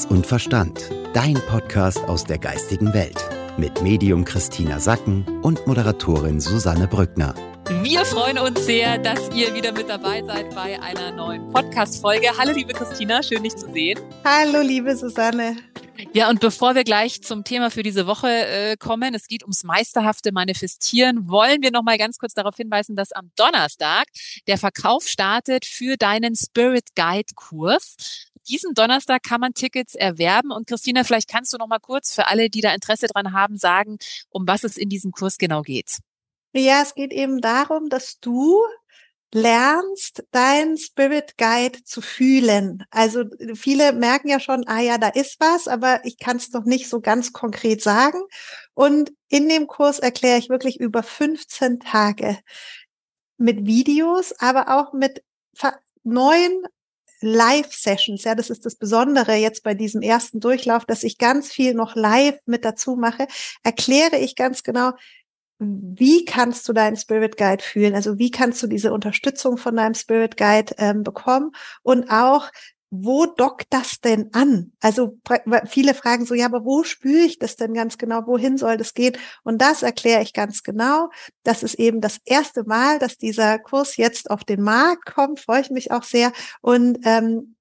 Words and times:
Herz 0.00 0.10
und 0.10 0.26
Verstand. 0.26 0.90
Dein 1.12 1.34
Podcast 1.34 1.98
aus 2.04 2.24
der 2.24 2.38
geistigen 2.38 2.94
Welt. 2.94 3.18
Mit 3.58 3.82
Medium 3.82 4.24
Christina 4.24 4.80
Sacken 4.80 5.26
und 5.42 5.66
Moderatorin 5.66 6.40
Susanne 6.40 6.86
Brückner. 6.86 7.34
Wir 7.82 8.04
freuen 8.06 8.38
uns 8.38 8.64
sehr, 8.64 8.96
dass 8.98 9.28
ihr 9.34 9.54
wieder 9.54 9.72
mit 9.72 9.90
dabei 9.90 10.22
seid 10.24 10.54
bei 10.54 10.80
einer 10.80 11.12
neuen 11.12 11.50
Podcast-Folge. 11.50 12.28
Hallo, 12.38 12.52
liebe 12.52 12.72
Christina, 12.72 13.22
schön, 13.22 13.42
dich 13.42 13.56
zu 13.56 13.70
sehen. 13.72 13.98
Hallo, 14.24 14.62
liebe 14.62 14.96
Susanne. 14.96 15.56
Ja, 16.14 16.30
und 16.30 16.40
bevor 16.40 16.74
wir 16.74 16.84
gleich 16.84 17.22
zum 17.22 17.44
Thema 17.44 17.70
für 17.70 17.82
diese 17.82 18.06
Woche 18.06 18.28
äh, 18.28 18.76
kommen, 18.78 19.14
es 19.14 19.26
geht 19.26 19.42
ums 19.42 19.64
meisterhafte 19.64 20.32
Manifestieren, 20.32 21.28
wollen 21.28 21.62
wir 21.62 21.70
noch 21.70 21.82
mal 21.82 21.98
ganz 21.98 22.18
kurz 22.18 22.32
darauf 22.32 22.56
hinweisen, 22.56 22.96
dass 22.96 23.12
am 23.12 23.30
Donnerstag 23.36 24.06
der 24.46 24.56
Verkauf 24.56 25.06
startet 25.06 25.66
für 25.66 25.96
deinen 25.96 26.34
Spirit 26.36 26.94
Guide 26.96 27.34
Kurs. 27.34 28.29
Diesen 28.48 28.74
Donnerstag 28.74 29.22
kann 29.22 29.40
man 29.40 29.54
Tickets 29.54 29.94
erwerben 29.94 30.50
und 30.50 30.66
Christina, 30.66 31.04
vielleicht 31.04 31.28
kannst 31.28 31.52
du 31.52 31.58
noch 31.58 31.68
mal 31.68 31.78
kurz 31.78 32.14
für 32.14 32.26
alle, 32.26 32.50
die 32.50 32.60
da 32.60 32.72
Interesse 32.74 33.06
dran 33.06 33.32
haben, 33.32 33.56
sagen, 33.56 33.98
um 34.30 34.46
was 34.46 34.64
es 34.64 34.76
in 34.76 34.88
diesem 34.88 35.12
Kurs 35.12 35.38
genau 35.38 35.62
geht. 35.62 35.98
Ja, 36.52 36.82
es 36.82 36.94
geht 36.94 37.12
eben 37.12 37.40
darum, 37.40 37.88
dass 37.88 38.18
du 38.18 38.60
lernst, 39.32 40.24
dein 40.32 40.76
Spirit 40.76 41.38
Guide 41.38 41.84
zu 41.84 42.00
fühlen. 42.00 42.84
Also 42.90 43.24
viele 43.54 43.92
merken 43.92 44.28
ja 44.28 44.40
schon, 44.40 44.66
ah 44.66 44.80
ja, 44.80 44.98
da 44.98 45.08
ist 45.08 45.38
was, 45.38 45.68
aber 45.68 46.04
ich 46.04 46.18
kann 46.18 46.36
es 46.36 46.50
noch 46.50 46.64
nicht 46.64 46.88
so 46.88 47.00
ganz 47.00 47.32
konkret 47.32 47.82
sagen. 47.82 48.20
Und 48.74 49.12
in 49.28 49.48
dem 49.48 49.68
Kurs 49.68 50.00
erkläre 50.00 50.38
ich 50.38 50.48
wirklich 50.48 50.80
über 50.80 51.02
15 51.02 51.80
Tage 51.80 52.38
mit 53.36 53.66
Videos, 53.66 54.32
aber 54.38 54.68
auch 54.76 54.92
mit 54.92 55.22
neuen 56.02 56.64
Live-Sessions. 57.20 58.24
Ja, 58.24 58.34
das 58.34 58.50
ist 58.50 58.66
das 58.66 58.76
Besondere 58.76 59.34
jetzt 59.34 59.62
bei 59.62 59.74
diesem 59.74 60.02
ersten 60.02 60.40
Durchlauf, 60.40 60.84
dass 60.84 61.02
ich 61.02 61.18
ganz 61.18 61.50
viel 61.52 61.74
noch 61.74 61.94
live 61.96 62.38
mit 62.46 62.64
dazu 62.64 62.96
mache. 62.96 63.26
Erkläre 63.62 64.18
ich 64.18 64.36
ganz 64.36 64.62
genau, 64.62 64.92
wie 65.58 66.24
kannst 66.24 66.66
du 66.68 66.72
deinen 66.72 66.96
Spirit 66.96 67.36
Guide 67.36 67.62
fühlen? 67.62 67.94
Also 67.94 68.18
wie 68.18 68.30
kannst 68.30 68.62
du 68.62 68.66
diese 68.66 68.92
Unterstützung 68.92 69.58
von 69.58 69.76
deinem 69.76 69.94
Spirit 69.94 70.38
Guide 70.38 70.74
ähm, 70.78 71.02
bekommen? 71.02 71.52
Und 71.82 72.10
auch, 72.10 72.50
wo 72.90 73.26
dockt 73.26 73.66
das 73.70 74.00
denn 74.00 74.30
an? 74.32 74.72
Also 74.80 75.16
viele 75.66 75.94
fragen 75.94 76.26
so, 76.26 76.34
ja, 76.34 76.46
aber 76.46 76.64
wo 76.64 76.82
spüre 76.82 77.24
ich 77.24 77.38
das 77.38 77.56
denn 77.56 77.72
ganz 77.72 77.98
genau? 77.98 78.26
Wohin 78.26 78.58
soll 78.58 78.76
das 78.76 78.94
gehen? 78.94 79.16
Und 79.44 79.62
das 79.62 79.82
erkläre 79.82 80.22
ich 80.22 80.32
ganz 80.32 80.64
genau. 80.64 81.10
Das 81.44 81.62
ist 81.62 81.74
eben 81.74 82.00
das 82.00 82.18
erste 82.24 82.64
Mal, 82.64 82.98
dass 82.98 83.16
dieser 83.16 83.58
Kurs 83.60 83.96
jetzt 83.96 84.30
auf 84.30 84.42
den 84.42 84.62
Markt 84.62 85.06
kommt. 85.06 85.38
Freue 85.38 85.60
ich 85.60 85.70
mich 85.70 85.92
auch 85.92 86.02
sehr. 86.02 86.32
Und 86.62 86.98
ähm, 87.04 87.54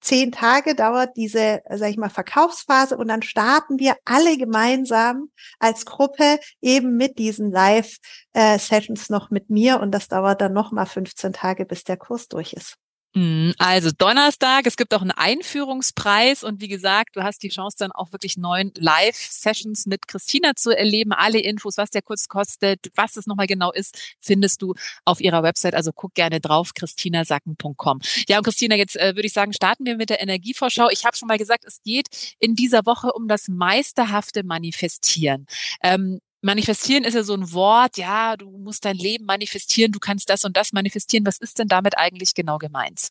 zehn 0.00 0.30
Tage 0.30 0.76
dauert 0.76 1.16
diese, 1.16 1.62
sag 1.70 1.90
ich 1.90 1.96
mal, 1.96 2.10
Verkaufsphase 2.10 2.96
und 2.96 3.08
dann 3.08 3.22
starten 3.22 3.80
wir 3.80 3.96
alle 4.04 4.36
gemeinsam 4.36 5.30
als 5.58 5.86
Gruppe 5.86 6.38
eben 6.60 6.96
mit 6.96 7.18
diesen 7.18 7.50
Live-Sessions 7.50 9.10
noch 9.10 9.30
mit 9.30 9.50
mir 9.50 9.80
und 9.80 9.92
das 9.92 10.06
dauert 10.08 10.40
dann 10.40 10.52
nochmal 10.52 10.86
15 10.86 11.32
Tage, 11.32 11.64
bis 11.64 11.82
der 11.84 11.96
Kurs 11.96 12.28
durch 12.28 12.52
ist. 12.52 12.76
Mhm, 13.16 13.54
also 13.58 13.90
Donnerstag, 13.96 14.66
es 14.66 14.76
gibt 14.76 14.92
auch 14.92 15.00
einen 15.00 15.12
Einführungspreis 15.12 16.42
und 16.42 16.60
wie 16.60 16.66
gesagt, 16.66 17.14
du 17.14 17.22
hast 17.22 17.44
die 17.44 17.48
Chance 17.48 17.76
dann 17.78 17.92
auch 17.92 18.10
wirklich 18.10 18.36
neun 18.36 18.72
Live-Sessions 18.76 19.86
mit 19.86 20.08
Christina 20.08 20.56
zu 20.56 20.76
erleben. 20.76 21.12
Alle 21.12 21.38
Infos, 21.38 21.76
was 21.76 21.90
der 21.90 22.02
Kurs 22.02 22.28
kostet, 22.28 22.90
was 22.96 23.16
es 23.16 23.26
nochmal 23.28 23.46
genau 23.46 23.70
ist, 23.70 24.16
findest 24.20 24.62
du 24.62 24.74
auf 25.04 25.20
ihrer 25.20 25.44
Website. 25.44 25.74
Also 25.76 25.92
guck 25.92 26.14
gerne 26.14 26.40
drauf, 26.40 26.74
christinasacken.com. 26.74 28.00
Ja, 28.28 28.38
und 28.38 28.44
Christina, 28.44 28.74
jetzt 28.74 28.96
äh, 28.96 29.14
würde 29.14 29.26
ich 29.26 29.32
sagen, 29.32 29.52
starten 29.52 29.86
wir 29.86 29.96
mit 29.96 30.10
der 30.10 30.20
Energievorschau. 30.20 30.88
Ich 30.90 31.04
habe 31.04 31.16
schon 31.16 31.28
mal 31.28 31.38
gesagt, 31.38 31.64
es 31.64 31.82
geht 31.82 32.08
in 32.40 32.56
dieser 32.56 32.84
Woche 32.84 33.12
um 33.12 33.28
das 33.28 33.46
meisterhafte 33.46 34.42
Manifestieren. 34.42 35.46
Ähm, 35.84 36.18
Manifestieren 36.44 37.04
ist 37.04 37.14
ja 37.14 37.22
so 37.22 37.32
ein 37.32 37.54
Wort, 37.54 37.96
ja, 37.96 38.36
du 38.36 38.50
musst 38.50 38.84
dein 38.84 38.96
Leben 38.96 39.24
manifestieren, 39.24 39.92
du 39.92 39.98
kannst 39.98 40.28
das 40.28 40.44
und 40.44 40.58
das 40.58 40.74
manifestieren. 40.74 41.24
Was 41.24 41.38
ist 41.38 41.58
denn 41.58 41.68
damit 41.68 41.96
eigentlich 41.96 42.34
genau 42.34 42.58
gemeint? 42.58 43.08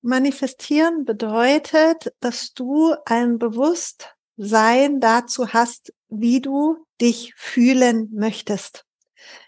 Manifestieren 0.00 1.04
bedeutet, 1.04 2.14
dass 2.20 2.54
du 2.54 2.94
ein 3.04 3.38
Bewusstsein 3.38 4.98
dazu 4.98 5.52
hast, 5.52 5.92
wie 6.08 6.40
du 6.40 6.86
dich 7.02 7.34
fühlen 7.36 8.08
möchtest. 8.14 8.86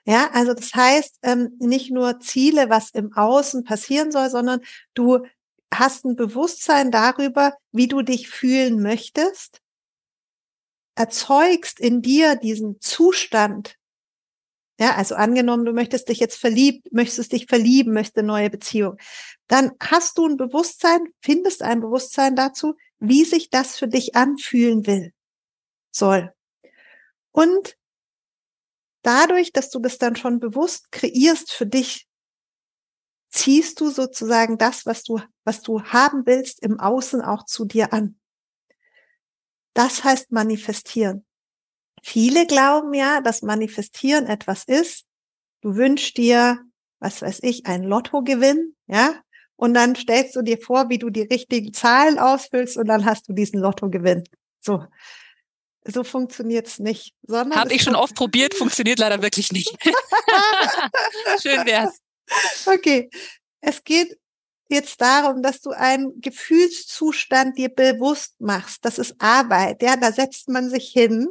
Ja, 0.05 0.29
also 0.35 0.53
das 0.53 0.75
heißt, 0.75 1.21
ähm, 1.23 1.57
nicht 1.59 1.91
nur 1.91 2.21
Ziele, 2.21 2.69
was 2.69 2.91
im 2.91 3.15
Außen 3.15 3.65
passieren 3.65 4.13
soll, 4.13 4.29
sondern 4.29 4.61
du 4.93 5.25
hast 5.73 6.05
ein 6.05 6.17
Bewusstsein 6.17 6.91
darüber, 6.91 7.55
wie 7.71 7.89
du 7.89 8.03
dich 8.03 8.29
fühlen 8.29 8.83
möchtest 8.83 9.62
erzeugst 10.95 11.81
in 11.81 12.03
dir 12.03 12.37
diesen 12.37 12.81
Zustand, 12.81 13.77
ja, 14.79 14.97
also 14.97 15.15
angenommen, 15.15 15.65
du 15.65 15.73
möchtest 15.73 16.09
dich 16.09 16.19
jetzt 16.19 16.37
verliebt, 16.37 16.93
möchtest 16.93 17.33
dich 17.33 17.47
verlieben, 17.47 17.93
möchtest 17.93 18.19
eine 18.19 18.27
neue 18.27 18.51
Beziehung, 18.51 18.97
dann 19.47 19.73
hast 19.81 20.19
du 20.19 20.27
ein 20.27 20.37
Bewusstsein, 20.37 21.01
findest 21.21 21.63
ein 21.63 21.81
Bewusstsein 21.81 22.37
dazu, 22.37 22.75
wie 22.99 23.25
sich 23.25 23.51
das 23.51 23.79
für 23.79 23.89
dich 23.89 24.17
anfühlen 24.17 24.87
will, 24.87 25.13
soll. 25.91 26.33
Und 27.33 27.77
dadurch, 29.03 29.53
dass 29.53 29.71
du 29.71 29.79
das 29.79 29.99
dann 29.99 30.17
schon 30.17 30.41
bewusst 30.41 30.91
kreierst 30.93 31.53
für 31.53 31.67
dich, 31.67 32.07
ziehst 33.31 33.81
du 33.81 33.91
sozusagen 33.91 34.59
das, 34.59 34.85
was 34.87 35.03
du, 35.03 35.21
was 35.45 35.63
du 35.63 35.83
haben 35.83 36.27
willst, 36.27 36.63
im 36.63 36.79
Außen 36.79 37.23
auch 37.23 37.45
zu 37.45 37.65
dir 37.65 37.93
an. 37.93 38.19
Das 39.75 40.05
heißt 40.05 40.33
manifestieren. 40.33 41.25
Viele 42.03 42.47
glauben 42.47 42.95
ja, 42.95 43.21
dass 43.21 43.43
manifestieren 43.43 44.27
etwas 44.27 44.65
ist. 44.65 45.05
Du 45.61 45.77
wünschst 45.77 46.17
dir, 46.17 46.59
was 46.99 47.23
weiß 47.23 47.41
ich, 47.43 47.67
ein 47.67 47.85
Lottogewinn, 47.85 48.75
ja? 48.87 49.15
Und 49.57 49.75
dann 49.75 49.95
stellst 49.95 50.35
du 50.35 50.43
dir 50.43 50.59
vor, 50.59 50.89
wie 50.89 50.99
du 50.99 51.09
die 51.11 51.23
richtigen 51.23 51.73
Zahlen 51.73 52.19
ausfüllst 52.19 52.77
und 52.77 52.89
dann 52.89 53.05
hast 53.05 53.29
du 53.29 53.33
diesen 53.33 53.61
Lottogewinn. 53.61 54.25
So. 54.61 54.85
So 55.85 56.05
funktioniert's 56.05 56.79
nicht. 56.79 57.15
Habe 57.29 57.73
ich 57.73 57.83
schon 57.83 57.97
oft 57.97 58.15
probiert, 58.15 58.55
funktioniert 58.55 58.99
leider 58.99 59.23
wirklich 59.23 59.53
nicht. 59.53 59.77
Schön 61.43 61.65
wär's. 61.67 61.99
Okay. 62.67 63.11
Es 63.61 63.83
geht 63.85 64.19
jetzt 64.73 65.01
darum, 65.01 65.43
dass 65.43 65.61
du 65.61 65.71
einen 65.71 66.21
Gefühlszustand 66.21 67.57
dir 67.57 67.69
bewusst 67.69 68.41
machst. 68.41 68.85
Das 68.85 68.99
ist 68.99 69.15
Arbeit. 69.19 69.83
Ja, 69.83 69.97
da 69.97 70.11
setzt 70.13 70.49
man 70.49 70.69
sich 70.69 70.89
hin 70.89 71.29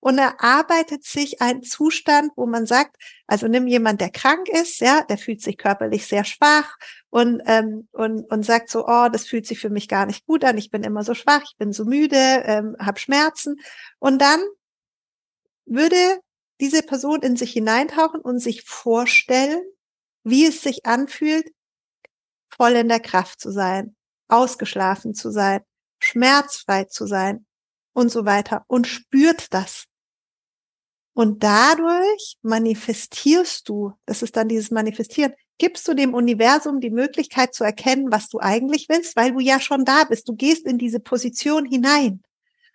und 0.00 0.18
erarbeitet 0.18 1.04
sich 1.04 1.40
ein 1.42 1.62
Zustand, 1.62 2.32
wo 2.36 2.46
man 2.46 2.66
sagt, 2.66 2.96
also 3.26 3.46
nimm 3.46 3.66
jemand, 3.66 4.00
der 4.00 4.10
krank 4.10 4.48
ist, 4.48 4.80
ja, 4.80 5.02
der 5.02 5.18
fühlt 5.18 5.42
sich 5.42 5.58
körperlich 5.58 6.06
sehr 6.06 6.24
schwach 6.24 6.76
und 7.10 7.42
ähm, 7.46 7.88
und 7.92 8.24
und 8.30 8.44
sagt 8.44 8.70
so, 8.70 8.86
oh, 8.86 9.08
das 9.12 9.26
fühlt 9.26 9.46
sich 9.46 9.60
für 9.60 9.70
mich 9.70 9.88
gar 9.88 10.06
nicht 10.06 10.26
gut 10.26 10.44
an, 10.44 10.58
ich 10.58 10.70
bin 10.70 10.82
immer 10.82 11.04
so 11.04 11.14
schwach, 11.14 11.42
ich 11.44 11.56
bin 11.58 11.72
so 11.72 11.84
müde, 11.84 12.16
ähm, 12.16 12.76
habe 12.80 12.98
Schmerzen 12.98 13.60
und 13.98 14.20
dann 14.20 14.40
würde 15.66 16.20
diese 16.60 16.82
Person 16.82 17.22
in 17.22 17.36
sich 17.36 17.52
hineintauchen 17.52 18.20
und 18.20 18.38
sich 18.38 18.62
vorstellen, 18.62 19.62
wie 20.24 20.46
es 20.46 20.62
sich 20.62 20.86
anfühlt, 20.86 21.46
voll 22.50 22.72
in 22.72 22.88
der 22.88 23.00
Kraft 23.00 23.40
zu 23.40 23.50
sein, 23.50 23.96
ausgeschlafen 24.28 25.14
zu 25.14 25.30
sein, 25.30 25.60
schmerzfrei 25.98 26.84
zu 26.84 27.06
sein 27.06 27.46
und 27.92 28.10
so 28.10 28.24
weiter 28.24 28.64
und 28.66 28.86
spürt 28.86 29.52
das. 29.52 29.86
Und 31.12 31.42
dadurch 31.42 32.38
manifestierst 32.42 33.68
du, 33.68 33.92
das 34.06 34.22
ist 34.22 34.36
dann 34.36 34.48
dieses 34.48 34.70
Manifestieren, 34.70 35.34
gibst 35.58 35.86
du 35.86 35.94
dem 35.94 36.14
Universum 36.14 36.80
die 36.80 36.90
Möglichkeit 36.90 37.54
zu 37.54 37.64
erkennen, 37.64 38.10
was 38.10 38.28
du 38.28 38.40
eigentlich 38.40 38.88
willst, 38.88 39.16
weil 39.16 39.32
du 39.32 39.40
ja 39.40 39.60
schon 39.60 39.84
da 39.84 40.04
bist. 40.04 40.28
Du 40.28 40.34
gehst 40.34 40.64
in 40.66 40.78
diese 40.78 41.00
Position 41.00 41.66
hinein. 41.66 42.22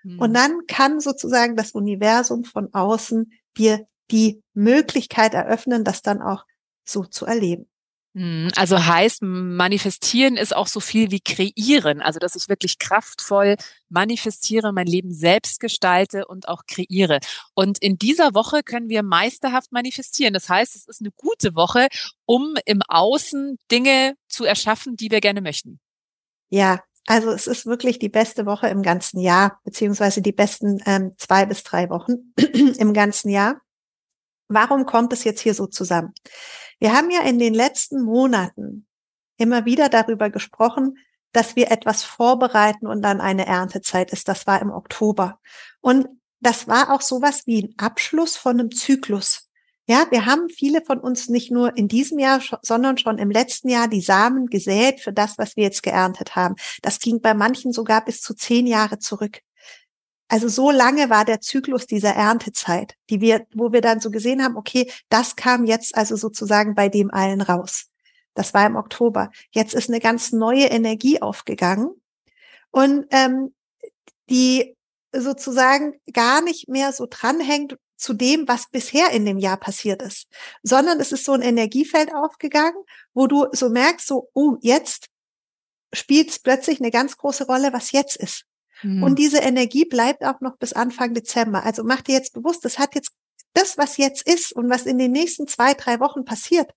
Mhm. 0.03 0.19
Und 0.19 0.33
dann 0.33 0.67
kann 0.67 0.99
sozusagen 0.99 1.55
das 1.55 1.71
Universum 1.71 2.43
von 2.43 2.71
außen 2.73 3.31
dir 3.57 3.87
die 4.11 4.43
Möglichkeit 4.53 5.33
eröffnen, 5.33 5.83
das 5.83 6.03
dann 6.03 6.21
auch 6.21 6.45
so 6.83 7.03
zu 7.03 7.25
erleben. 7.25 7.67
Hm, 8.15 8.49
also 8.55 8.85
heißt, 8.85 9.21
manifestieren 9.23 10.37
ist 10.37 10.55
auch 10.55 10.67
so 10.67 10.79
viel 10.79 11.11
wie 11.11 11.19
kreieren. 11.19 12.01
Also, 12.01 12.17
dass 12.17 12.37
ich 12.37 12.47
wirklich 12.47 12.79
kraftvoll 12.79 13.57
manifestiere, 13.89 14.71
mein 14.71 14.87
Leben 14.87 15.13
selbst 15.13 15.59
gestalte 15.59 16.25
und 16.25 16.47
auch 16.47 16.61
kreiere. 16.65 17.19
Und 17.55 17.77
in 17.79 17.97
dieser 17.97 18.33
Woche 18.33 18.63
können 18.63 18.87
wir 18.87 19.03
meisterhaft 19.03 19.73
manifestieren. 19.73 20.33
Das 20.33 20.47
heißt, 20.47 20.77
es 20.77 20.87
ist 20.87 21.01
eine 21.01 21.11
gute 21.11 21.55
Woche, 21.55 21.89
um 22.25 22.55
im 22.65 22.81
Außen 22.87 23.59
Dinge 23.69 24.15
zu 24.29 24.45
erschaffen, 24.45 24.95
die 24.95 25.11
wir 25.11 25.19
gerne 25.19 25.41
möchten. 25.41 25.81
Ja, 26.49 26.79
also 27.07 27.31
es 27.31 27.47
ist 27.47 27.65
wirklich 27.65 27.99
die 27.99 28.09
beste 28.09 28.45
Woche 28.45 28.69
im 28.69 28.81
ganzen 28.81 29.19
Jahr, 29.19 29.59
beziehungsweise 29.65 30.21
die 30.21 30.31
besten 30.31 30.81
ähm, 30.85 31.15
zwei 31.17 31.45
bis 31.45 31.63
drei 31.63 31.89
Wochen 31.89 32.33
im 32.77 32.93
ganzen 32.93 33.29
Jahr. 33.29 33.61
Warum 34.47 34.85
kommt 34.85 35.13
es 35.13 35.23
jetzt 35.23 35.41
hier 35.41 35.53
so 35.53 35.67
zusammen? 35.67 36.13
Wir 36.79 36.93
haben 36.93 37.09
ja 37.09 37.21
in 37.21 37.39
den 37.39 37.53
letzten 37.53 38.01
Monaten 38.01 38.85
immer 39.37 39.65
wieder 39.65 39.89
darüber 39.89 40.29
gesprochen, 40.29 40.97
dass 41.31 41.55
wir 41.55 41.71
etwas 41.71 42.03
vorbereiten 42.03 42.87
und 42.87 43.01
dann 43.01 43.19
eine 43.21 43.45
Erntezeit 43.45 44.11
ist. 44.11 44.27
Das 44.27 44.47
war 44.47 44.61
im 44.61 44.71
Oktober. 44.71 45.39
Und 45.81 46.07
das 46.39 46.67
war 46.67 46.91
auch 46.91 47.01
sowas 47.01 47.43
wie 47.45 47.63
ein 47.63 47.73
Abschluss 47.77 48.37
von 48.37 48.59
einem 48.59 48.71
Zyklus. 48.71 49.49
Ja, 49.87 50.07
wir 50.09 50.25
haben 50.25 50.49
viele 50.49 50.83
von 50.83 50.99
uns 50.99 51.29
nicht 51.29 51.51
nur 51.51 51.77
in 51.77 51.87
diesem 51.87 52.17
Jahr, 52.17 52.41
sondern 52.63 52.97
schon 52.97 53.19
im 53.19 53.29
letzten 53.29 53.69
Jahr 53.69 53.87
die 53.87 54.01
Samen 54.01 54.47
gesät 54.47 54.99
für 54.99 55.13
das, 55.13 55.37
was 55.37 55.55
wir 55.55 55.63
jetzt 55.63 55.83
geerntet 55.83 56.35
haben. 56.35 56.55
Das 56.81 56.99
ging 56.99 57.21
bei 57.21 57.35
manchen 57.35 57.71
sogar 57.71 58.03
bis 58.03 58.21
zu 58.21 58.33
zehn 58.33 58.65
Jahre 58.65 58.97
zurück. 58.97 59.41
Also 60.27 60.47
so 60.47 60.71
lange 60.71 61.09
war 61.09 61.23
der 61.23 61.41
Zyklus 61.41 61.85
dieser 61.85 62.11
Erntezeit, 62.11 62.95
die 63.09 63.21
wir, 63.21 63.45
wo 63.53 63.71
wir 63.71 63.81
dann 63.81 63.99
so 63.99 64.09
gesehen 64.09 64.43
haben, 64.43 64.57
okay, 64.57 64.91
das 65.09 65.35
kam 65.35 65.65
jetzt 65.65 65.95
also 65.95 66.15
sozusagen 66.15 66.73
bei 66.73 66.89
dem 66.89 67.11
allen 67.11 67.41
raus. 67.41 67.87
Das 68.33 68.53
war 68.53 68.65
im 68.65 68.75
Oktober. 68.75 69.29
Jetzt 69.51 69.73
ist 69.73 69.89
eine 69.89 69.99
ganz 69.99 70.31
neue 70.31 70.65
Energie 70.65 71.21
aufgegangen 71.21 71.89
und 72.71 73.05
ähm, 73.11 73.53
die 74.29 74.75
sozusagen 75.13 75.93
gar 76.11 76.41
nicht 76.41 76.67
mehr 76.67 76.91
so 76.91 77.07
dranhängt 77.09 77.77
zu 77.95 78.13
dem, 78.13 78.47
was 78.47 78.69
bisher 78.69 79.11
in 79.11 79.25
dem 79.25 79.37
Jahr 79.37 79.57
passiert 79.57 80.01
ist, 80.01 80.27
sondern 80.63 80.99
es 80.99 81.11
ist 81.11 81.23
so 81.23 81.31
ein 81.33 81.41
Energiefeld 81.41 82.13
aufgegangen, 82.13 82.83
wo 83.13 83.27
du 83.27 83.47
so 83.53 83.69
merkst, 83.69 84.05
so, 84.05 84.29
oh, 84.33 84.57
jetzt 84.61 85.07
spielt 85.93 86.29
es 86.29 86.39
plötzlich 86.39 86.81
eine 86.81 86.91
ganz 86.91 87.15
große 87.15 87.45
Rolle, 87.45 87.71
was 87.71 87.93
jetzt 87.93 88.17
ist. 88.17 88.45
Mhm. 88.83 89.03
Und 89.03 89.19
diese 89.19 89.39
Energie 89.39 89.85
bleibt 89.85 90.23
auch 90.23 90.41
noch 90.41 90.57
bis 90.57 90.73
Anfang 90.73 91.13
Dezember. 91.13 91.63
Also 91.63 91.83
mach 91.83 92.01
dir 92.01 92.13
jetzt 92.13 92.33
bewusst, 92.33 92.65
das 92.65 92.79
hat 92.79 92.95
jetzt 92.95 93.11
das, 93.53 93.77
was 93.77 93.97
jetzt 93.97 94.27
ist 94.27 94.53
und 94.53 94.69
was 94.69 94.85
in 94.85 94.97
den 94.97 95.11
nächsten 95.11 95.47
zwei, 95.47 95.73
drei 95.73 95.99
Wochen 95.99 96.25
passiert, 96.25 96.71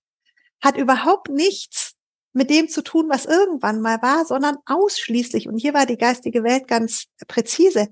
hat 0.61 0.77
überhaupt 0.77 1.29
nichts 1.29 1.95
mit 2.33 2.49
dem 2.49 2.69
zu 2.69 2.81
tun, 2.81 3.07
was 3.09 3.25
irgendwann 3.25 3.81
mal 3.81 4.01
war, 4.01 4.25
sondern 4.25 4.57
ausschließlich, 4.65 5.47
und 5.47 5.57
hier 5.57 5.73
war 5.73 5.85
die 5.85 5.97
geistige 5.97 6.43
Welt 6.43 6.67
ganz 6.67 7.05
präzise, 7.27 7.87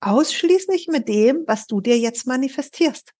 ausschließlich 0.00 0.88
mit 0.88 1.08
dem, 1.08 1.44
was 1.46 1.66
du 1.66 1.80
dir 1.80 1.98
jetzt 1.98 2.26
manifestierst. 2.26 3.12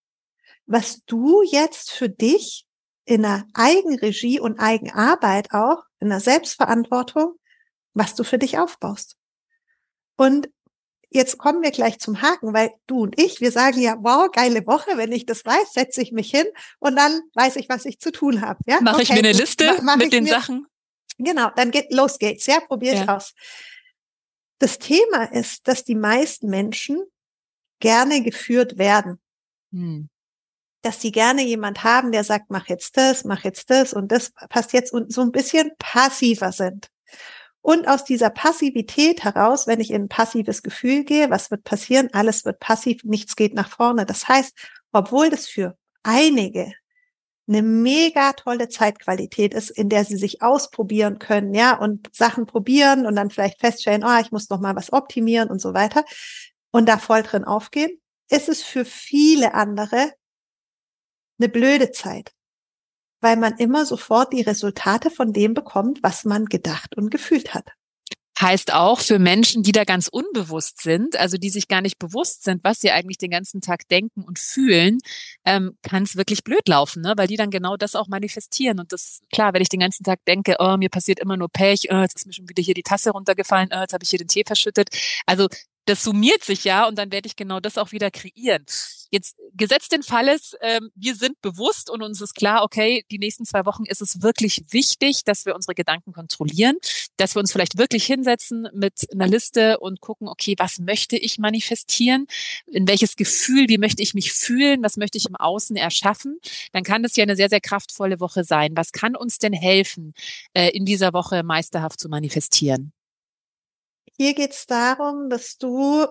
Was 0.67 1.03
du 1.07 1.43
jetzt 1.43 1.91
für 1.91 2.09
dich 2.09 2.67
in 3.05 3.23
der 3.23 3.47
Eigenregie 3.55 4.41
und 4.41 4.61
Eigenarbeit 4.61 5.53
auch, 5.53 5.85
in 6.01 6.11
der 6.11 6.21
Selbstverantwortung, 6.21 7.35
was 7.95 8.15
du 8.15 8.23
für 8.23 8.39
dich 8.39 8.59
aufbaust. 8.59 9.18
Und 10.19 10.51
jetzt 11.11 11.39
kommen 11.39 11.63
wir 11.63 11.71
gleich 11.71 11.99
zum 12.01 12.21
Haken, 12.21 12.53
weil 12.53 12.73
du 12.87 13.03
und 13.03 13.19
ich, 13.21 13.41
wir 13.41 13.53
sagen 13.53 13.81
ja, 13.81 13.97
wow, 14.01 14.31
geile 14.31 14.67
Woche, 14.67 14.97
wenn 14.97 15.13
ich 15.13 15.25
das 15.25 15.45
weiß, 15.45 15.73
setze 15.73 16.03
ich 16.03 16.13
mich 16.13 16.31
hin 16.31 16.47
und 16.81 16.97
dann 16.97 17.23
weiß 17.35 17.57
ich, 17.57 17.69
was 17.69 17.87
ich 17.87 18.01
zu 18.01 18.11
tun 18.11 18.43
habe. 18.43 18.59
Ja? 18.67 18.81
Mache 18.81 18.97
okay, 18.97 19.03
ich 19.05 19.09
mir 19.11 19.19
eine 19.19 19.33
Liste 19.33 19.81
ma 19.83 19.97
mit 19.97 20.13
den 20.13 20.25
mir, 20.25 20.31
Sachen? 20.31 20.67
Genau, 21.17 21.51
dann 21.57 21.71
geht 21.71 21.93
los 21.93 22.19
geht's, 22.19 22.47
ja, 22.47 22.61
probier 22.61 22.95
ja. 22.95 23.03
ich 23.03 23.09
aus. 23.09 23.35
Das 24.59 24.79
Thema 24.79 25.25
ist, 25.33 25.69
dass 25.69 25.85
die 25.85 25.95
meisten 25.95 26.49
Menschen 26.51 27.05
gerne 27.79 28.23
geführt 28.23 28.77
werden. 28.77 29.21
Hm. 29.73 30.09
Dass 30.83 31.01
sie 31.01 31.13
gerne 31.13 31.43
jemand 31.43 31.85
haben, 31.85 32.13
der 32.13 32.25
sagt, 32.25 32.51
mach 32.51 32.69
jetzt 32.69 32.97
das, 32.97 33.25
mach 33.25 33.45
jetzt 33.45 33.71
das 33.71 33.93
und 33.93 34.11
das 34.11 34.33
passt 34.49 34.73
jetzt 34.73 34.93
und 34.93 35.13
so 35.13 35.23
ein 35.23 35.33
bisschen 35.33 35.71
passiver 35.79 36.51
sind. 36.51 36.91
Und 37.69 37.87
aus 37.87 38.03
dieser 38.03 38.31
Passivität 38.31 39.25
heraus, 39.25 39.67
wenn 39.67 39.79
ich 39.79 39.91
in 39.91 40.05
ein 40.05 40.09
passives 40.09 40.63
Gefühl 40.63 41.05
gehe, 41.05 41.29
was 41.29 41.51
wird 41.51 41.65
passieren? 41.65 42.09
Alles 42.15 42.47
wird 42.47 42.61
passiv, 42.61 43.05
nichts 43.05 43.37
geht 43.37 43.53
nach 43.53 43.69
vorne. 43.69 44.07
Das 44.07 44.27
heißt, 44.27 44.57
obwohl 44.91 45.29
das 45.29 45.47
für 45.47 45.77
einige 46.03 46.73
eine 47.47 47.61
mega 47.61 48.33
tolle 48.33 48.71
Zeitqualität 48.71 49.53
ist, 49.53 49.69
in 49.69 49.91
der 49.91 50.07
sie 50.07 50.17
sich 50.17 50.41
ausprobieren 50.41 51.19
können, 51.19 51.53
ja, 51.53 51.77
und 51.77 52.09
Sachen 52.17 52.47
probieren 52.47 53.05
und 53.05 53.17
dann 53.17 53.29
vielleicht 53.29 53.61
feststellen, 53.61 54.03
oh, 54.03 54.19
ich 54.19 54.33
muss 54.33 54.49
noch 54.49 54.61
mal 54.61 54.75
was 54.75 54.91
optimieren 54.91 55.51
und 55.51 55.61
so 55.61 55.75
weiter 55.75 56.07
und 56.71 56.89
da 56.89 56.97
voll 56.97 57.23
drin 57.23 57.45
aufgehen, 57.45 58.01
ist 58.31 58.49
es 58.49 58.63
für 58.63 58.87
viele 58.87 59.53
andere 59.53 60.15
eine 61.39 61.51
blöde 61.51 61.91
Zeit 61.91 62.33
weil 63.21 63.37
man 63.37 63.57
immer 63.59 63.85
sofort 63.85 64.33
die 64.33 64.43
Resultate 64.43 65.11
von 65.11 65.33
dem 65.33 65.55
bekommt, 65.55 66.03
was 66.03 66.25
man 66.25 66.47
gedacht 66.47 66.97
und 66.97 67.11
gefühlt 67.11 67.55
hat. 67.55 67.73
Heißt 68.41 68.73
auch 68.73 69.01
für 69.01 69.19
Menschen, 69.19 69.65
die 69.65 69.73
da 69.73 69.83
ganz 69.83 70.07
unbewusst 70.07 70.81
sind, 70.81 71.17
also 71.17 71.39
die 71.39 71.51
sich 71.51 71.67
gar 71.67 71.81
nicht 71.81 71.99
bewusst 71.99 72.45
sind, 72.45 72.63
was 72.63 72.79
sie 72.79 72.93
eigentlich 72.93 73.19
den 73.19 73.33
ganzen 73.33 73.61
Tag 73.61 73.89
denken 73.89 74.23
und 74.23 74.39
fühlen, 74.39 74.99
ähm, 75.45 75.77
kann 75.83 76.05
es 76.05 76.15
wirklich 76.15 76.45
blöd 76.45 76.69
laufen, 76.69 77.03
ne? 77.03 77.15
weil 77.17 77.27
die 77.27 77.37
dann 77.37 77.51
genau 77.51 77.77
das 77.77 77.97
auch 77.97 78.07
manifestieren. 78.07 78.79
Und 78.79 78.93
das, 78.93 79.23
klar, 79.33 79.55
wenn 79.55 79.63
ich 79.63 79.71
den 79.71 79.81
ganzen 79.81 80.05
Tag 80.05 80.25
denke, 80.25 80.55
oh, 80.61 80.77
mir 80.77 80.89
passiert 80.89 81.19
immer 81.19 81.37
nur 81.37 81.49
Pech, 81.49 81.89
oh, 81.91 82.01
jetzt 82.01 82.15
ist 82.15 82.27
mir 82.27 82.33
schon 82.33 82.49
wieder 82.49 82.63
hier 82.63 82.75
die 82.75 82.85
Tasse 82.85 83.11
runtergefallen, 83.11 83.71
oh, 83.73 83.81
jetzt 83.81 83.93
habe 83.93 84.05
ich 84.05 84.11
hier 84.11 84.21
den 84.21 84.29
Tee 84.29 84.45
verschüttet. 84.47 84.91
Also 85.27 85.49
das 85.89 86.05
summiert 86.05 86.45
sich 86.45 86.65
ja 86.65 86.87
und 86.87 86.99
dann 86.99 87.11
werde 87.11 87.27
ich 87.27 87.37
genau 87.37 87.61
das 87.61 87.79
auch 87.79 87.93
wieder 87.93 88.11
kreieren. 88.11 88.65
Jetzt 89.11 89.37
gesetzt 89.55 89.93
den 89.93 90.03
Falles, 90.03 90.55
ähm, 90.61 90.91
wir 90.95 91.15
sind 91.15 91.41
bewusst 91.41 91.89
und 91.89 92.03
uns 92.03 92.21
ist 92.21 92.35
klar, 92.35 92.63
okay, 92.63 93.07
die 93.11 93.19
nächsten 93.19 93.47
zwei 93.47 93.65
Wochen 93.65 93.85
ist 93.87 94.03
es 94.03 94.21
wirklich 94.21 94.65
wichtig, 94.69 95.25
dass 95.25 95.47
wir 95.47 95.55
unsere 95.55 95.75
Gedanken 95.75 96.13
kontrollieren, 96.13 96.77
dass 97.17 97.35
wir 97.35 97.41
uns 97.41 97.53
vielleicht 97.53 97.79
wirklich 97.79 98.05
hinsetzen 98.05 98.69
mit 98.75 99.11
einer 99.11 99.27
Liste 99.27 99.79
und 99.79 100.03
gucken, 100.03 100.29
okay, 100.29 100.55
was 100.59 100.79
möchte 100.79 101.17
ich 101.17 101.39
manifestieren, 101.39 102.27
in 102.67 102.87
welches 102.87 103.17
Gefühl, 103.17 103.69
wie 103.69 103.79
möchte 103.79 104.03
ich 104.03 104.13
mich 104.13 104.35
fühlen, 104.35 104.83
was 104.83 104.99
möchte 104.99 105.17
ich 105.17 105.27
im 105.27 105.37
Außen 105.37 105.77
erschaffen, 105.77 106.39
dann 106.73 106.85
kann 106.85 107.03
das 107.03 107.17
ja 107.17 107.23
eine 107.23 107.37
sehr, 107.37 107.49
sehr 107.49 107.63
kraftvolle 107.63 108.21
Woche 108.21 108.45
sein. 108.45 108.73
Was 108.77 108.93
kann 108.93 109.17
uns 109.17 109.39
denn 109.39 109.55
helfen, 109.55 110.13
äh, 110.53 110.69
in 110.69 110.85
dieser 110.85 111.15
Woche 111.15 111.43
meisterhaft 111.43 111.99
zu 111.99 112.11
manifestieren? 112.11 112.93
Hier 114.21 114.35
geht 114.35 114.51
es 114.51 114.67
darum, 114.67 115.31
dass 115.31 115.59
du 115.59 116.07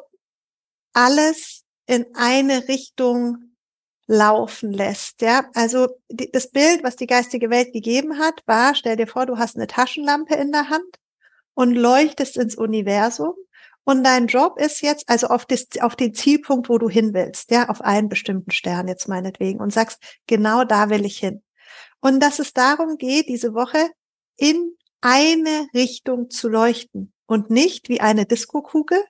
alles 0.93 1.65
in 1.87 2.05
eine 2.15 2.69
Richtung 2.69 3.55
laufen 4.07 4.71
lässt. 4.71 5.21
Ja, 5.21 5.49
also 5.53 5.89
die, 6.09 6.31
das 6.31 6.49
Bild, 6.49 6.83
was 6.83 6.95
die 6.95 7.05
geistige 7.05 7.49
Welt 7.49 7.73
gegeben 7.73 8.17
hat, 8.17 8.41
war: 8.45 8.75
Stell 8.75 8.95
dir 8.95 9.07
vor, 9.07 9.25
du 9.25 9.37
hast 9.37 9.57
eine 9.57 9.67
Taschenlampe 9.67 10.35
in 10.35 10.53
der 10.53 10.69
Hand 10.69 10.99
und 11.53 11.73
leuchtest 11.73 12.37
ins 12.37 12.55
Universum. 12.55 13.33
Und 13.83 14.05
dein 14.05 14.27
Job 14.27 14.57
ist 14.57 14.81
jetzt, 14.81 15.09
also 15.09 15.27
auf, 15.27 15.45
das, 15.45 15.67
auf 15.81 15.97
den 15.97 16.13
Zielpunkt, 16.13 16.69
wo 16.69 16.77
du 16.77 16.89
hin 16.89 17.13
willst, 17.13 17.51
ja, 17.51 17.67
auf 17.67 17.81
einen 17.81 18.07
bestimmten 18.07 18.51
Stern 18.51 18.87
jetzt 18.87 19.07
meinetwegen 19.09 19.59
und 19.59 19.73
sagst, 19.73 20.01
genau 20.27 20.63
da 20.63 20.89
will 20.89 21.05
ich 21.05 21.17
hin. 21.17 21.43
Und 21.99 22.21
dass 22.21 22.39
es 22.39 22.53
darum 22.53 22.97
geht, 22.97 23.27
diese 23.27 23.53
Woche 23.53 23.89
in 24.37 24.77
eine 25.01 25.67
Richtung 25.73 26.29
zu 26.29 26.47
leuchten 26.49 27.13
und 27.27 27.49
nicht 27.49 27.89
wie 27.89 28.01
eine 28.01 28.25
Diskokugel 28.25 29.03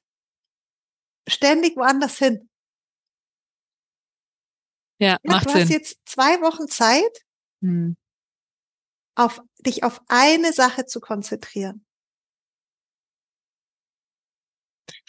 ständig 1.27 1.77
woanders 1.77 2.17
hin. 2.17 2.49
Ja, 4.99 5.09
ja 5.09 5.17
macht 5.23 5.47
du 5.47 5.51
Sinn. 5.51 5.61
hast 5.61 5.69
jetzt 5.69 5.99
zwei 6.05 6.41
Wochen 6.41 6.67
Zeit, 6.67 7.25
hm. 7.61 7.95
auf 9.15 9.41
dich 9.59 9.83
auf 9.83 10.01
eine 10.07 10.53
Sache 10.53 10.85
zu 10.85 10.99
konzentrieren. 10.99 11.85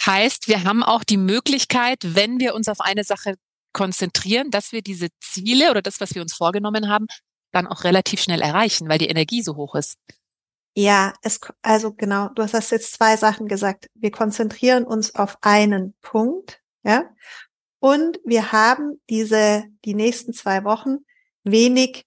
Heißt, 0.04 0.48
wir 0.48 0.64
haben 0.64 0.82
auch 0.82 1.02
die 1.02 1.16
Möglichkeit, 1.16 1.98
wenn 2.02 2.38
wir 2.38 2.54
uns 2.54 2.68
auf 2.68 2.80
eine 2.80 3.04
Sache 3.04 3.34
konzentrieren, 3.72 4.50
dass 4.50 4.72
wir 4.72 4.82
diese 4.82 5.08
Ziele 5.20 5.70
oder 5.70 5.82
das, 5.82 6.00
was 6.00 6.14
wir 6.14 6.22
uns 6.22 6.34
vorgenommen 6.34 6.88
haben, 6.88 7.06
dann 7.52 7.66
auch 7.66 7.84
relativ 7.84 8.20
schnell 8.20 8.40
erreichen, 8.40 8.88
weil 8.88 8.98
die 8.98 9.08
Energie 9.08 9.42
so 9.42 9.56
hoch 9.56 9.74
ist. 9.74 9.96
Ja, 10.78 11.12
es, 11.22 11.40
also 11.60 11.92
genau, 11.92 12.28
du 12.36 12.44
hast 12.44 12.70
jetzt 12.70 12.92
zwei 12.92 13.16
Sachen 13.16 13.48
gesagt. 13.48 13.88
Wir 13.94 14.12
konzentrieren 14.12 14.84
uns 14.84 15.12
auf 15.16 15.36
einen 15.40 15.94
Punkt, 16.02 16.60
ja, 16.84 17.10
und 17.80 18.20
wir 18.24 18.52
haben 18.52 19.02
diese, 19.10 19.64
die 19.84 19.94
nächsten 19.94 20.32
zwei 20.34 20.62
Wochen 20.62 20.98
wenig, 21.42 22.04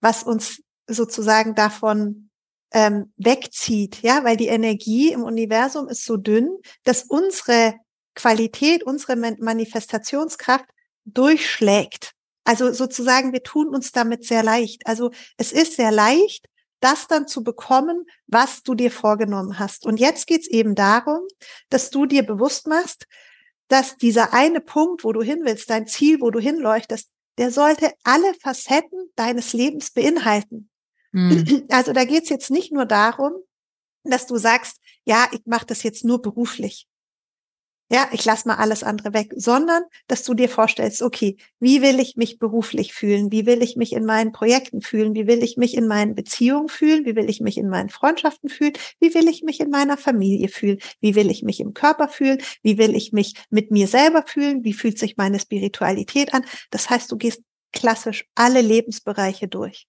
was 0.00 0.22
uns 0.22 0.62
sozusagen 0.86 1.56
davon 1.56 2.30
ähm, 2.70 3.12
wegzieht, 3.16 4.00
ja, 4.02 4.22
weil 4.22 4.36
die 4.36 4.46
Energie 4.46 5.10
im 5.10 5.24
Universum 5.24 5.88
ist 5.88 6.04
so 6.04 6.16
dünn, 6.16 6.56
dass 6.84 7.02
unsere 7.02 7.74
Qualität, 8.14 8.84
unsere 8.84 9.16
Manifestationskraft 9.16 10.66
durchschlägt. 11.04 12.12
Also 12.44 12.72
sozusagen, 12.72 13.32
wir 13.32 13.42
tun 13.42 13.74
uns 13.74 13.90
damit 13.90 14.24
sehr 14.24 14.44
leicht. 14.44 14.86
Also 14.86 15.10
es 15.36 15.50
ist 15.50 15.74
sehr 15.74 15.90
leicht, 15.90 16.46
das 16.80 17.06
dann 17.06 17.26
zu 17.26 17.42
bekommen, 17.42 18.06
was 18.26 18.62
du 18.62 18.74
dir 18.74 18.90
vorgenommen 18.90 19.58
hast. 19.58 19.84
Und 19.86 19.98
jetzt 19.98 20.26
geht's 20.26 20.48
eben 20.48 20.74
darum, 20.74 21.20
dass 21.70 21.90
du 21.90 22.06
dir 22.06 22.22
bewusst 22.22 22.66
machst, 22.66 23.06
dass 23.68 23.96
dieser 23.96 24.32
eine 24.32 24.60
Punkt, 24.60 25.04
wo 25.04 25.12
du 25.12 25.22
hin 25.22 25.40
willst, 25.44 25.70
dein 25.70 25.86
Ziel, 25.86 26.20
wo 26.20 26.30
du 26.30 26.38
hinleuchtest, 26.38 27.10
der 27.36 27.50
sollte 27.50 27.92
alle 28.02 28.34
Facetten 28.34 29.10
deines 29.14 29.52
Lebens 29.52 29.90
beinhalten. 29.90 30.70
Mhm. 31.12 31.66
Also 31.70 31.92
da 31.92 32.04
geht's 32.04 32.30
jetzt 32.30 32.50
nicht 32.50 32.72
nur 32.72 32.86
darum, 32.86 33.32
dass 34.04 34.26
du 34.26 34.36
sagst, 34.36 34.78
ja, 35.04 35.28
ich 35.32 35.42
mache 35.44 35.66
das 35.66 35.82
jetzt 35.82 36.04
nur 36.04 36.22
beruflich. 36.22 36.87
Ja, 37.90 38.06
ich 38.12 38.22
lasse 38.26 38.46
mal 38.46 38.56
alles 38.56 38.82
andere 38.82 39.14
weg, 39.14 39.32
sondern 39.34 39.82
dass 40.08 40.22
du 40.22 40.34
dir 40.34 40.50
vorstellst, 40.50 41.00
okay, 41.00 41.38
wie 41.58 41.80
will 41.80 42.00
ich 42.00 42.16
mich 42.16 42.38
beruflich 42.38 42.92
fühlen? 42.92 43.32
Wie 43.32 43.46
will 43.46 43.62
ich 43.62 43.76
mich 43.76 43.94
in 43.94 44.04
meinen 44.04 44.30
Projekten 44.32 44.82
fühlen? 44.82 45.14
Wie 45.14 45.26
will 45.26 45.42
ich 45.42 45.56
mich 45.56 45.74
in 45.74 45.86
meinen 45.88 46.14
Beziehungen 46.14 46.68
fühlen? 46.68 47.06
Wie 47.06 47.16
will 47.16 47.30
ich 47.30 47.40
mich 47.40 47.56
in 47.56 47.70
meinen 47.70 47.88
Freundschaften 47.88 48.50
fühlen? 48.50 48.74
Wie 49.00 49.14
will 49.14 49.26
ich 49.26 49.42
mich 49.42 49.58
in 49.60 49.70
meiner 49.70 49.96
Familie 49.96 50.48
fühlen? 50.48 50.78
Wie 51.00 51.14
will 51.14 51.30
ich 51.30 51.42
mich 51.42 51.60
im 51.60 51.72
Körper 51.72 52.08
fühlen? 52.08 52.42
Wie 52.62 52.76
will 52.76 52.94
ich 52.94 53.12
mich 53.12 53.34
mit 53.48 53.70
mir 53.70 53.88
selber 53.88 54.22
fühlen? 54.26 54.64
Wie 54.64 54.74
fühlt 54.74 54.98
sich 54.98 55.16
meine 55.16 55.40
Spiritualität 55.40 56.34
an? 56.34 56.44
Das 56.70 56.90
heißt, 56.90 57.10
du 57.10 57.16
gehst 57.16 57.42
klassisch 57.72 58.26
alle 58.34 58.60
Lebensbereiche 58.60 59.48
durch. 59.48 59.86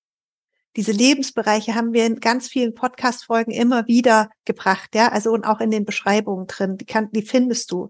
Diese 0.76 0.92
Lebensbereiche 0.92 1.76
haben 1.76 1.94
wir 1.94 2.06
in 2.06 2.20
ganz 2.20 2.48
vielen 2.48 2.76
Podcast-Folgen 2.76 3.52
immer 3.52 3.88
wieder 3.88 4.30
gebracht, 4.46 4.94
ja, 4.94 5.10
also 5.10 5.32
und 5.32 5.44
auch 5.46 5.60
in 5.62 5.72
den 5.72 5.86
Beschreibungen 5.86 6.48
drin, 6.48 6.78
die, 6.78 6.86
kann, 6.86 7.12
die 7.12 7.24
findest 7.24 7.72
du. 7.72 7.90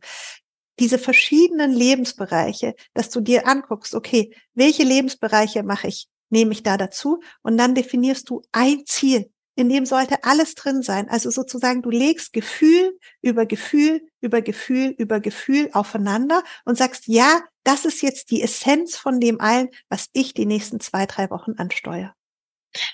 Diese 0.79 0.97
verschiedenen 0.97 1.73
Lebensbereiche, 1.73 2.73
dass 2.93 3.09
du 3.09 3.19
dir 3.19 3.47
anguckst, 3.47 3.95
okay, 3.95 4.33
welche 4.53 4.83
Lebensbereiche 4.83 5.63
mache 5.63 5.87
ich, 5.87 6.07
nehme 6.29 6.53
ich 6.53 6.63
da 6.63 6.77
dazu 6.77 7.21
und 7.41 7.57
dann 7.57 7.75
definierst 7.75 8.29
du 8.29 8.43
ein 8.53 8.85
Ziel, 8.85 9.29
in 9.55 9.67
dem 9.67 9.85
sollte 9.85 10.23
alles 10.23 10.55
drin 10.55 10.81
sein. 10.81 11.09
Also 11.09 11.31
sozusagen, 11.31 11.81
du 11.81 11.89
legst 11.89 12.31
Gefühl 12.31 12.97
über 13.21 13.45
Gefühl, 13.45 14.01
über 14.21 14.41
Gefühl, 14.41 14.95
über 14.97 15.19
Gefühl 15.19 15.69
aufeinander 15.73 16.43
und 16.63 16.77
sagst, 16.77 17.07
ja, 17.07 17.41
das 17.65 17.83
ist 17.83 18.01
jetzt 18.01 18.31
die 18.31 18.41
Essenz 18.41 18.95
von 18.95 19.19
dem 19.19 19.41
allen, 19.41 19.67
was 19.89 20.07
ich 20.13 20.33
die 20.33 20.45
nächsten 20.45 20.79
zwei, 20.79 21.05
drei 21.05 21.29
Wochen 21.29 21.55
ansteuere. 21.57 22.15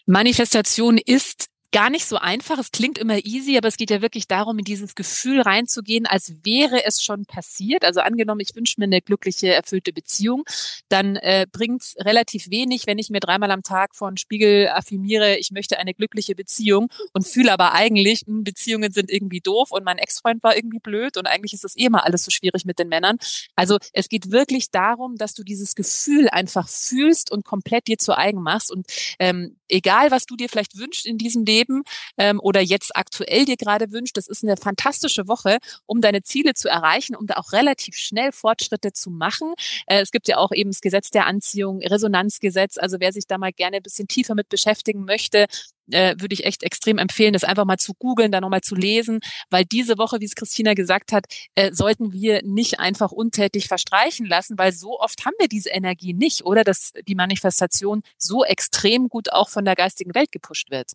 Manifestation 0.06 0.98
ist 0.98 1.50
gar 1.76 1.90
nicht 1.90 2.06
so 2.06 2.16
einfach. 2.16 2.58
Es 2.58 2.72
klingt 2.72 2.98
immer 2.98 3.18
easy, 3.26 3.58
aber 3.58 3.68
es 3.68 3.76
geht 3.76 3.90
ja 3.90 4.02
wirklich 4.02 4.30
darum, 4.30 4.58
in 4.60 4.64
dieses 4.64 4.96
Gefühl 4.96 5.42
reinzugehen, 5.42 6.06
als 6.06 6.34
wäre 6.46 6.86
es 6.86 7.04
schon 7.04 7.26
passiert. 7.26 7.84
Also 7.84 8.00
angenommen, 8.00 8.40
ich 8.40 8.56
wünsche 8.56 8.76
mir 8.78 8.86
eine 8.86 9.02
glückliche, 9.02 9.54
erfüllte 9.54 9.92
Beziehung, 9.92 10.46
dann 10.88 11.18
äh, 11.18 11.46
bringt 11.52 11.82
es 11.82 11.96
relativ 12.00 12.50
wenig, 12.50 12.88
wenn 12.88 12.98
ich 12.98 13.10
mir 13.10 13.20
dreimal 13.20 13.52
am 13.52 13.62
Tag 13.62 13.94
von 13.94 14.16
Spiegel 14.16 14.70
affirmiere, 14.70 15.36
ich 15.36 15.52
möchte 15.52 15.78
eine 15.78 15.94
glückliche 15.94 16.34
Beziehung 16.34 16.88
und 17.12 17.28
fühle 17.28 17.52
aber 17.52 17.74
eigentlich, 17.74 18.26
mh, 18.26 18.38
hm, 18.38 18.44
Beziehungen 18.46 18.94
sind 18.94 19.12
irgendwie 19.12 19.42
doof 19.42 19.72
und 19.72 19.84
mein 19.84 19.98
Ex-Freund 19.98 20.44
war 20.44 20.56
irgendwie 20.56 20.80
blöd 20.80 21.18
und 21.18 21.28
eigentlich 21.28 21.52
ist 21.52 21.66
es 21.66 21.78
eh 21.78 21.90
mal 21.90 22.00
alles 22.00 22.24
so 22.24 22.32
schwierig 22.32 22.64
mit 22.64 22.80
den 22.80 22.88
Männern. 22.88 23.18
Also 23.58 23.80
es 23.92 24.08
geht 24.08 24.32
wirklich 24.32 24.72
darum, 24.72 25.18
dass 25.18 25.34
du 25.34 25.44
dieses 25.44 25.76
Gefühl 25.76 26.30
einfach 26.30 26.70
fühlst 26.70 27.34
und 27.34 27.44
komplett 27.44 27.88
dir 27.88 27.98
zu 27.98 28.18
eigen 28.18 28.42
machst 28.42 28.72
und 28.72 28.88
ähm, 29.20 29.58
egal, 29.70 30.12
was 30.12 30.26
du 30.26 30.36
dir 30.36 30.50
vielleicht 30.50 30.78
wünschst 30.78 31.06
in 31.06 31.18
diesem 31.18 31.46
Leben, 31.46 31.84
ähm, 32.18 32.40
oder 32.42 32.62
jetzt 32.62 32.96
aktuell 32.96 33.46
dir 33.46 33.58
gerade 33.58 33.92
wünscht. 33.92 34.18
Das 34.18 34.28
ist 34.28 34.44
eine 34.44 34.58
fantastische 34.58 35.28
Woche, 35.28 35.58
um 35.86 36.02
deine 36.02 36.22
Ziele 36.22 36.54
zu 36.54 36.70
erreichen, 36.70 37.16
um 37.16 37.28
da 37.28 37.36
auch 37.36 37.52
relativ 37.52 37.96
schnell 37.96 38.32
Fortschritte 38.32 38.94
zu 38.94 39.10
machen. 39.12 39.54
Äh, 39.88 40.02
es 40.02 40.12
gibt 40.12 40.28
ja 40.28 40.38
auch 40.38 40.52
eben 40.52 40.72
das 40.72 40.82
Gesetz 40.82 41.10
der 41.12 41.26
Anziehung, 41.28 41.82
Resonanzgesetz. 41.82 42.78
Also 42.78 42.98
wer 43.00 43.12
sich 43.12 43.28
da 43.28 43.38
mal 43.38 43.52
gerne 43.52 43.78
ein 43.78 43.84
bisschen 43.84 44.08
tiefer 44.08 44.36
mit 44.36 44.50
beschäftigen 44.50 45.06
möchte, 45.06 45.48
äh, 45.92 46.16
würde 46.18 46.34
ich 46.34 46.46
echt 46.46 46.64
extrem 46.64 46.98
empfehlen, 46.98 47.34
das 47.34 47.44
einfach 47.44 47.66
mal 47.66 47.78
zu 47.78 47.94
googeln, 47.94 48.32
da 48.32 48.42
nochmal 48.42 48.62
zu 48.62 48.76
lesen, 48.76 49.20
weil 49.50 49.66
diese 49.66 49.98
Woche, 49.98 50.20
wie 50.20 50.26
es 50.26 50.36
Christina 50.36 50.74
gesagt 50.74 51.12
hat, 51.12 51.26
äh, 51.56 51.72
sollten 51.74 52.12
wir 52.12 52.42
nicht 52.44 52.80
einfach 52.80 53.12
untätig 53.12 53.68
verstreichen 53.68 54.26
lassen, 54.26 54.58
weil 54.58 54.72
so 54.72 55.00
oft 55.00 55.26
haben 55.26 55.36
wir 55.40 55.48
diese 55.48 55.70
Energie 55.70 56.14
nicht, 56.14 56.46
oder 56.46 56.64
dass 56.64 56.92
die 57.08 57.16
Manifestation 57.16 58.02
so 58.18 58.44
extrem 58.44 59.10
gut 59.10 59.32
auch 59.32 59.50
von 59.50 59.66
der 59.66 59.76
geistigen 59.76 60.16
Welt 60.16 60.32
gepusht 60.32 60.72
wird. 60.72 60.92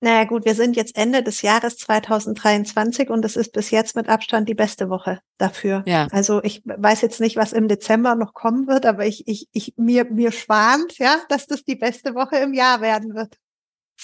Naja 0.00 0.24
gut, 0.24 0.44
wir 0.44 0.54
sind 0.54 0.76
jetzt 0.76 0.96
Ende 0.96 1.24
des 1.24 1.42
Jahres 1.42 1.76
2023 1.78 3.10
und 3.10 3.24
es 3.24 3.34
ist 3.34 3.52
bis 3.52 3.72
jetzt 3.72 3.96
mit 3.96 4.08
Abstand 4.08 4.48
die 4.48 4.54
beste 4.54 4.90
Woche 4.90 5.20
dafür. 5.38 5.82
Ja. 5.86 6.06
Also 6.12 6.40
ich 6.44 6.62
weiß 6.64 7.00
jetzt 7.00 7.20
nicht, 7.20 7.36
was 7.36 7.52
im 7.52 7.66
Dezember 7.66 8.14
noch 8.14 8.32
kommen 8.32 8.68
wird, 8.68 8.86
aber 8.86 9.06
ich, 9.06 9.26
ich, 9.26 9.48
ich 9.52 9.74
mir, 9.76 10.04
mir 10.04 10.30
schwant, 10.30 10.98
ja, 10.98 11.16
dass 11.28 11.46
das 11.46 11.64
die 11.64 11.74
beste 11.74 12.14
Woche 12.14 12.36
im 12.36 12.54
Jahr 12.54 12.80
werden 12.80 13.14
wird. 13.14 13.38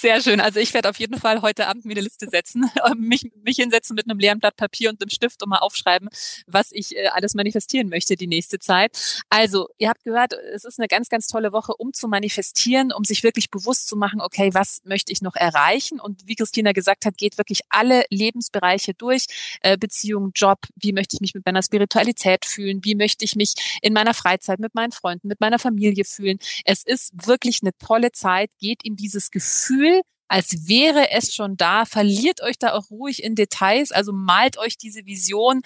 Sehr 0.05 0.21
schön. 0.21 0.39
Also 0.39 0.61
ich 0.61 0.75
werde 0.75 0.91
auf 0.91 0.99
jeden 0.99 1.19
Fall 1.19 1.41
heute 1.41 1.67
Abend 1.67 1.87
mir 1.87 1.93
eine 1.93 2.03
Liste 2.03 2.29
setzen, 2.29 2.71
mich, 2.99 3.23
mich 3.43 3.57
hinsetzen 3.57 3.95
mit 3.97 4.05
einem 4.05 4.19
leeren 4.19 4.39
Blatt 4.39 4.55
Papier 4.55 4.91
und 4.91 5.01
einem 5.01 5.09
Stift 5.09 5.43
und 5.43 5.49
mal 5.49 5.61
aufschreiben, 5.61 6.11
was 6.47 6.73
ich 6.73 6.95
äh, 6.95 7.07
alles 7.07 7.33
manifestieren 7.33 7.89
möchte 7.89 8.15
die 8.15 8.27
nächste 8.27 8.59
Zeit. 8.59 9.23
Also 9.31 9.69
ihr 9.79 9.89
habt 9.89 10.05
gehört, 10.05 10.35
es 10.55 10.65
ist 10.65 10.79
eine 10.79 10.89
ganz, 10.89 11.09
ganz 11.09 11.27
tolle 11.27 11.53
Woche, 11.53 11.73
um 11.79 11.95
zu 11.95 12.07
manifestieren, 12.07 12.93
um 12.93 13.05
sich 13.05 13.23
wirklich 13.23 13.49
bewusst 13.49 13.89
zu 13.89 13.97
machen, 13.97 14.21
okay, 14.21 14.51
was 14.53 14.83
möchte 14.85 15.11
ich 15.11 15.23
noch 15.23 15.37
erreichen? 15.37 16.01
Und 16.01 16.21
wie 16.27 16.35
Christina 16.35 16.73
gesagt 16.73 17.07
hat, 17.07 17.17
geht 17.17 17.39
wirklich 17.39 17.61
alle 17.71 18.05
Lebensbereiche 18.11 18.93
durch, 18.93 19.25
äh, 19.63 19.79
Beziehung, 19.79 20.33
Job, 20.35 20.59
wie 20.77 20.93
möchte 20.93 21.17
ich 21.17 21.23
mich 21.23 21.33
mit 21.33 21.47
meiner 21.47 21.63
Spiritualität 21.63 22.45
fühlen? 22.45 22.85
Wie 22.85 22.95
möchte 22.95 23.25
ich 23.25 23.37
mich 23.37 23.55
in 23.81 23.95
meiner 23.95 24.13
Freizeit 24.13 24.59
mit 24.59 24.75
meinen 24.75 24.93
Freunden, 24.93 25.29
mit 25.29 25.41
meiner 25.41 25.59
Familie 25.59 26.05
fühlen? 26.05 26.39
Es 26.67 26.83
ist 26.85 27.27
wirklich 27.27 27.61
eine 27.63 27.73
tolle 27.79 28.13
Zeit, 28.13 28.51
geht 28.61 28.85
in 28.85 28.97
dieses 28.97 29.31
Gefühl, 29.31 29.94
als 30.29 30.69
wäre 30.69 31.11
es 31.11 31.35
schon 31.35 31.57
da. 31.57 31.85
Verliert 31.85 32.43
euch 32.43 32.59
da 32.59 32.73
auch 32.73 32.91
ruhig 32.91 33.23
in 33.23 33.35
Details, 33.35 33.93
also 33.93 34.13
malt 34.13 34.59
euch 34.59 34.79
diese 34.79 35.07
Vision 35.07 35.63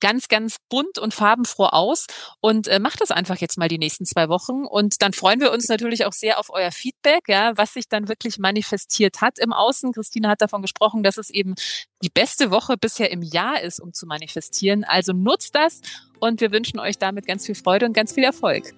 ganz, 0.00 0.28
ganz 0.28 0.56
bunt 0.68 0.98
und 0.98 1.14
farbenfroh 1.14 1.66
aus 1.66 2.06
und 2.40 2.68
äh, 2.68 2.78
macht 2.78 3.00
das 3.00 3.10
einfach 3.10 3.36
jetzt 3.38 3.58
mal 3.58 3.68
die 3.68 3.78
nächsten 3.78 4.04
zwei 4.04 4.28
Wochen. 4.28 4.64
Und 4.64 5.02
dann 5.02 5.12
freuen 5.12 5.40
wir 5.40 5.52
uns 5.52 5.68
natürlich 5.68 6.04
auch 6.04 6.12
sehr 6.12 6.38
auf 6.38 6.50
euer 6.50 6.70
Feedback, 6.70 7.24
ja, 7.28 7.56
was 7.56 7.74
sich 7.74 7.88
dann 7.88 8.08
wirklich 8.08 8.38
manifestiert 8.38 9.20
hat 9.20 9.38
im 9.38 9.52
Außen. 9.52 9.92
Christine 9.92 10.28
hat 10.28 10.42
davon 10.42 10.62
gesprochen, 10.62 11.02
dass 11.02 11.16
es 11.16 11.30
eben 11.30 11.54
die 12.02 12.10
beste 12.10 12.50
Woche 12.50 12.76
bisher 12.76 13.10
im 13.10 13.22
Jahr 13.22 13.60
ist, 13.62 13.80
um 13.80 13.92
zu 13.92 14.06
manifestieren. 14.06 14.84
Also 14.84 15.12
nutzt 15.12 15.54
das 15.54 15.80
und 16.20 16.40
wir 16.40 16.52
wünschen 16.52 16.78
euch 16.78 16.98
damit 16.98 17.26
ganz 17.26 17.46
viel 17.46 17.54
Freude 17.54 17.86
und 17.86 17.92
ganz 17.92 18.12
viel 18.12 18.24
Erfolg. 18.24 18.74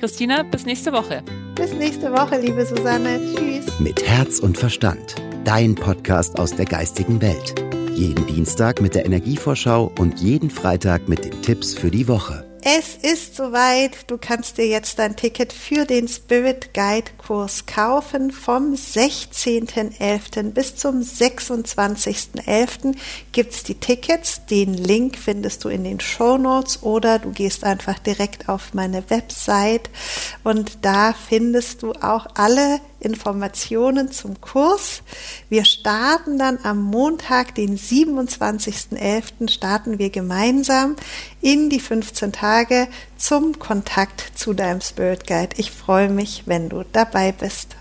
Christina, 0.00 0.44
bis 0.44 0.64
nächste 0.64 0.92
Woche. 0.92 1.24
Bis 1.58 1.74
nächste 1.74 2.12
Woche, 2.12 2.38
liebe 2.38 2.64
Susanne. 2.64 3.20
Tschüss. 3.34 3.80
Mit 3.80 4.00
Herz 4.08 4.38
und 4.38 4.56
Verstand. 4.56 5.16
Dein 5.44 5.74
Podcast 5.74 6.38
aus 6.38 6.54
der 6.54 6.66
geistigen 6.66 7.20
Welt. 7.20 7.52
Jeden 7.96 8.28
Dienstag 8.28 8.80
mit 8.80 8.94
der 8.94 9.04
Energievorschau 9.04 9.90
und 9.98 10.20
jeden 10.20 10.50
Freitag 10.50 11.08
mit 11.08 11.24
den 11.24 11.42
Tipps 11.42 11.74
für 11.74 11.90
die 11.90 12.06
Woche. 12.06 12.47
Es 12.70 12.96
ist 12.96 13.34
soweit. 13.34 14.10
Du 14.10 14.18
kannst 14.18 14.58
dir 14.58 14.66
jetzt 14.66 14.98
dein 14.98 15.16
Ticket 15.16 15.54
für 15.54 15.86
den 15.86 16.06
Spirit 16.06 16.74
Guide 16.74 17.10
Kurs 17.16 17.64
kaufen. 17.64 18.30
Vom 18.30 18.74
16.11. 18.74 20.50
bis 20.50 20.76
zum 20.76 21.00
26.11. 21.00 22.94
gibt's 23.32 23.62
die 23.62 23.76
Tickets. 23.76 24.44
Den 24.44 24.74
Link 24.74 25.16
findest 25.16 25.64
du 25.64 25.70
in 25.70 25.82
den 25.82 25.98
Show 25.98 26.36
Notes 26.36 26.82
oder 26.82 27.18
du 27.18 27.30
gehst 27.30 27.64
einfach 27.64 27.98
direkt 28.00 28.50
auf 28.50 28.74
meine 28.74 29.08
Website 29.08 29.88
und 30.44 30.84
da 30.84 31.14
findest 31.14 31.82
du 31.82 31.92
auch 31.92 32.26
alle 32.34 32.80
Informationen 33.00 34.10
zum 34.10 34.40
Kurs. 34.40 35.02
Wir 35.48 35.64
starten 35.64 36.38
dann 36.38 36.58
am 36.62 36.82
Montag, 36.82 37.54
den 37.54 37.78
27.11. 37.78 39.50
starten 39.50 39.98
wir 39.98 40.10
gemeinsam 40.10 40.96
in 41.40 41.70
die 41.70 41.80
15 41.80 42.32
Tage 42.32 42.88
zum 43.16 43.58
Kontakt 43.58 44.32
zu 44.34 44.54
deinem 44.54 44.80
Spirit 44.80 45.26
Guide. 45.26 45.54
Ich 45.56 45.70
freue 45.70 46.08
mich, 46.08 46.44
wenn 46.46 46.68
du 46.68 46.84
dabei 46.92 47.32
bist. 47.32 47.76